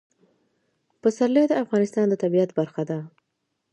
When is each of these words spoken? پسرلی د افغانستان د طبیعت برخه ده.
پسرلی 1.01 1.45
د 1.49 1.53
افغانستان 1.63 2.05
د 2.09 2.13
طبیعت 2.23 2.49
برخه 2.59 2.83
ده. 2.89 2.99